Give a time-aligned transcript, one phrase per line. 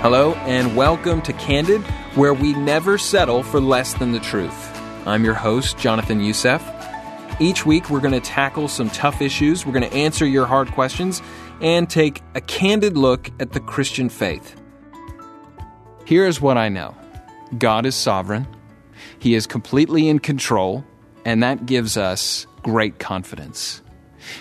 [0.00, 1.82] Hello, and welcome to Candid,
[2.14, 4.80] where we never settle for less than the truth.
[5.06, 6.64] I'm your host, Jonathan Youssef.
[7.38, 10.72] Each week, we're going to tackle some tough issues, we're going to answer your hard
[10.72, 11.20] questions,
[11.60, 14.58] and take a candid look at the Christian faith.
[16.06, 16.96] Here is what I know
[17.58, 18.46] God is sovereign,
[19.18, 20.82] He is completely in control,
[21.26, 23.82] and that gives us great confidence.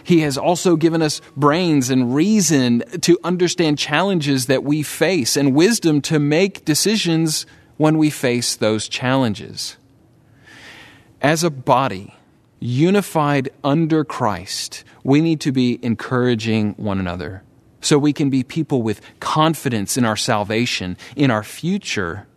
[0.04, 5.56] He has also given us brains and reason to understand challenges that we face and
[5.56, 7.46] wisdom to make decisions
[7.78, 9.78] when we face those challenges.
[11.22, 12.16] As a body,
[12.60, 17.44] unified under Christ, we need to be encouraging one another
[17.82, 22.28] so we can be people with confidence in our salvation, in our future,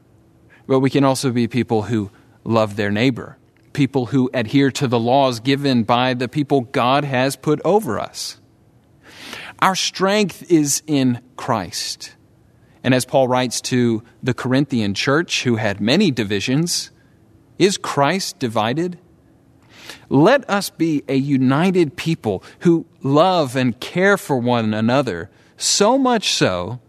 [0.67, 2.11] but we can also be people who
[2.45, 3.37] love their neighbor
[3.73, 8.39] people who adhere to the laws given by the people God has put over us.
[9.61, 12.15] Our strength is in Christ.
[12.85, 16.91] And as Paul writes to the Corinthian church, who had many divisions,
[17.59, 18.99] is Christ divided?
[20.09, 26.33] Let us be a united people who love and care for one another, so much
[26.33, 26.81] so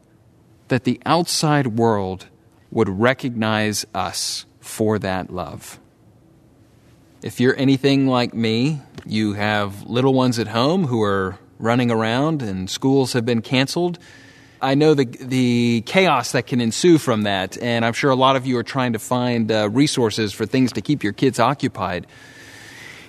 [0.69, 2.27] that the outside world
[2.71, 5.79] would recognize us for that love.
[7.23, 12.41] If you're anything like me, you have little ones at home who are running around
[12.41, 13.97] and schools have been canceled.
[14.61, 18.35] I know the, the chaos that can ensue from that, and I'm sure a lot
[18.35, 22.07] of you are trying to find uh, resources for things to keep your kids occupied.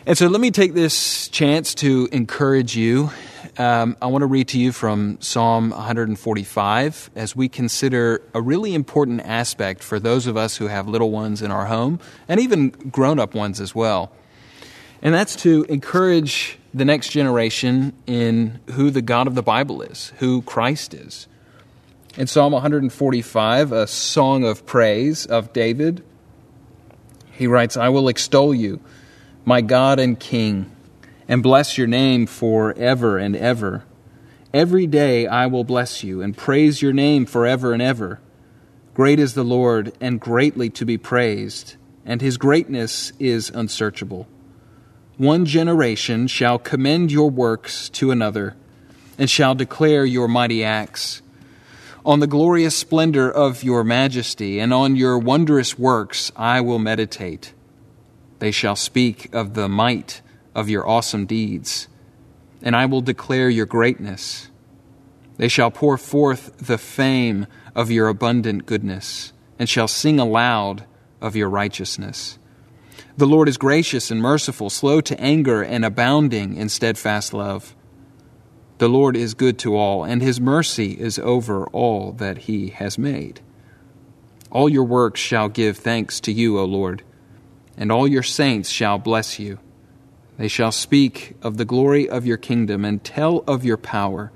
[0.06, 3.10] And so let me take this chance to encourage you.
[3.56, 8.74] Um, I want to read to you from Psalm 145 as we consider a really
[8.74, 12.68] important aspect for those of us who have little ones in our home and even
[12.68, 14.12] grown up ones as well.
[15.00, 20.12] And that's to encourage the next generation in who the God of the Bible is,
[20.18, 21.28] who Christ is.
[22.18, 26.04] In Psalm 145, a song of praise of David,
[27.32, 28.80] he writes, I will extol you
[29.44, 30.70] my God and King,
[31.28, 33.84] and bless your name forever and ever.
[34.54, 38.20] Every day I will bless you and praise your name forever and ever.
[38.94, 41.74] Great is the Lord, and greatly to be praised,
[42.06, 44.28] and his greatness is unsearchable.
[45.16, 48.56] One generation shall commend your works to another,
[49.18, 51.22] and shall declare your mighty acts.
[52.06, 57.52] On the glorious splendor of your majesty, and on your wondrous works I will meditate.
[58.38, 60.20] They shall speak of the might
[60.54, 61.88] of your awesome deeds,
[62.62, 64.50] and I will declare your greatness.
[65.36, 70.84] They shall pour forth the fame of your abundant goodness, and shall sing aloud
[71.20, 72.38] of your righteousness.
[73.16, 77.74] The Lord is gracious and merciful, slow to anger, and abounding in steadfast love.
[78.78, 82.98] The Lord is good to all, and his mercy is over all that he has
[82.98, 83.40] made.
[84.50, 87.02] All your works shall give thanks to you, O Lord
[87.76, 89.58] and all your saints shall bless you.
[90.36, 94.32] They shall speak of the glory of your kingdom and tell of your power,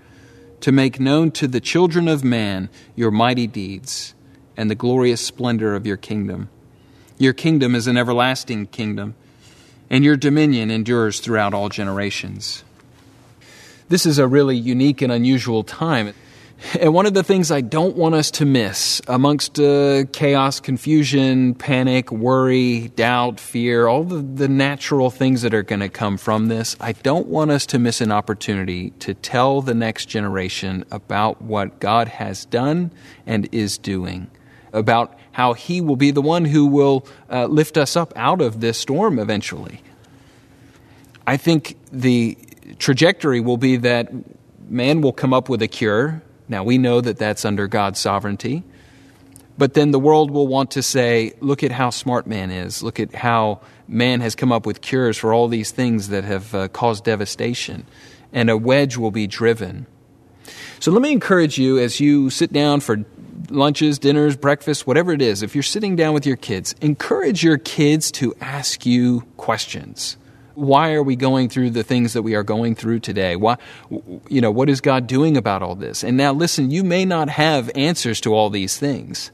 [0.61, 4.15] to make known to the children of man your mighty deeds
[4.57, 6.49] and the glorious splendor of your kingdom.
[7.17, 9.15] Your kingdom is an everlasting kingdom,
[9.91, 12.65] and your dominion endures throughout all generations.
[13.89, 16.13] This is a really unique and unusual time.
[16.81, 21.55] And one of the things I don't want us to miss amongst uh, chaos, confusion,
[21.55, 26.49] panic, worry, doubt, fear, all the, the natural things that are going to come from
[26.49, 31.41] this, I don't want us to miss an opportunity to tell the next generation about
[31.41, 32.91] what God has done
[33.25, 34.29] and is doing,
[34.73, 38.61] about how He will be the one who will uh, lift us up out of
[38.61, 39.81] this storm eventually.
[41.25, 42.37] I think the
[42.81, 44.11] trajectory will be that
[44.69, 48.65] man will come up with a cure now, we know that that's under God's sovereignty.
[49.59, 52.83] But then the world will want to say, look at how smart man is.
[52.83, 56.55] Look at how man has come up with cures for all these things that have
[56.55, 57.85] uh, caused devastation.
[58.33, 59.87] And a wedge will be driven.
[60.81, 63.05] So let me encourage you as you sit down for
[63.51, 67.59] lunches, dinners, breakfast, whatever it is, if you're sitting down with your kids, encourage your
[67.59, 70.17] kids to ask you questions
[70.59, 73.37] why are we going through the things that we are going through today?
[73.37, 73.59] Why,
[74.29, 76.03] you know, what is God doing about all this?
[76.03, 79.31] And now listen, you may not have answers to all these things,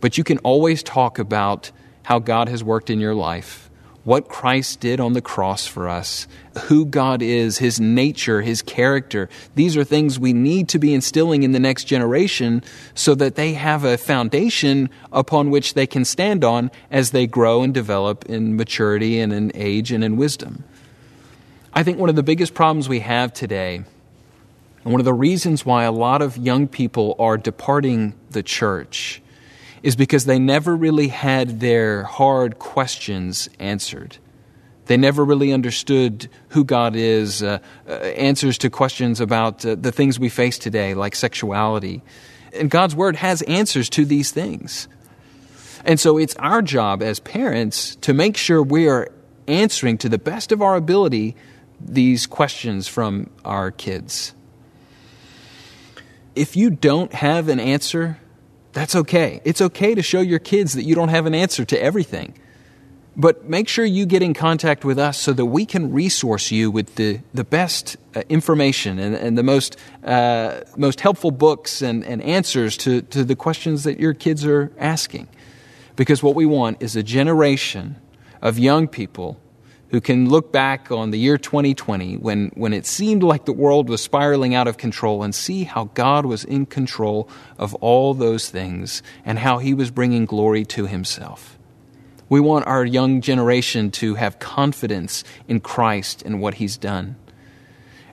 [0.00, 1.70] but you can always talk about
[2.02, 3.70] how God has worked in your life
[4.04, 6.26] what Christ did on the cross for us,
[6.64, 9.28] who God is, His nature, His character.
[9.54, 12.62] These are things we need to be instilling in the next generation
[12.94, 17.62] so that they have a foundation upon which they can stand on as they grow
[17.62, 20.64] and develop in maturity and in age and in wisdom.
[21.72, 23.84] I think one of the biggest problems we have today
[24.84, 29.21] And one of the reasons why a lot of young people are departing the church
[29.82, 34.18] is because they never really had their hard questions answered.
[34.86, 37.58] They never really understood who God is, uh,
[37.88, 42.02] uh, answers to questions about uh, the things we face today, like sexuality.
[42.52, 44.88] And God's Word has answers to these things.
[45.84, 49.12] And so it's our job as parents to make sure we are
[49.48, 51.36] answering to the best of our ability
[51.80, 54.34] these questions from our kids.
[56.34, 58.18] If you don't have an answer,
[58.72, 59.40] that's okay.
[59.44, 62.34] It's okay to show your kids that you don't have an answer to everything.
[63.14, 66.70] But make sure you get in contact with us so that we can resource you
[66.70, 72.04] with the, the best uh, information and, and the most, uh, most helpful books and,
[72.04, 75.28] and answers to, to the questions that your kids are asking.
[75.94, 77.96] Because what we want is a generation
[78.40, 79.38] of young people
[79.92, 83.90] who can look back on the year 2020 when, when it seemed like the world
[83.90, 87.28] was spiraling out of control and see how God was in control
[87.58, 91.58] of all those things and how He was bringing glory to Himself.
[92.30, 97.16] We want our young generation to have confidence in Christ and what He's done.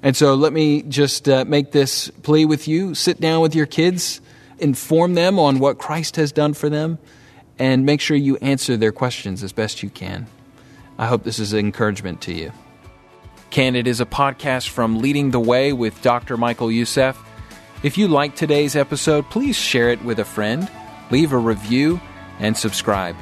[0.03, 2.93] And so let me just uh, make this plea with you.
[2.93, 4.19] Sit down with your kids,
[4.57, 6.99] inform them on what Christ has done for them,
[7.57, 10.27] and make sure you answer their questions as best you can.
[10.99, 12.51] I hope this is encouragement to you.
[13.51, 16.35] Candid is a podcast from Leading the Way with Dr.
[16.35, 17.17] Michael Youssef.
[17.83, 20.69] If you like today's episode, please share it with a friend,
[21.09, 22.01] leave a review,
[22.39, 23.15] and subscribe.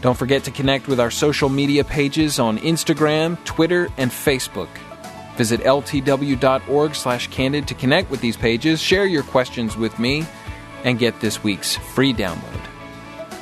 [0.00, 4.68] Don't forget to connect with our social media pages on Instagram, Twitter, and Facebook.
[5.36, 10.26] Visit ltw.org slash candid to connect with these pages, share your questions with me,
[10.82, 12.60] and get this week's free download.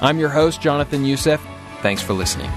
[0.03, 1.41] I'm your host, Jonathan Youssef.
[1.81, 2.51] Thanks for listening.